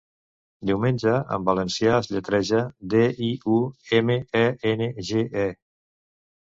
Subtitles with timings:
[0.69, 2.63] 'Diumenge' en valencià es lletreja:
[2.95, 3.61] de, i, u,
[4.01, 5.51] eme, e, ene, ge, e.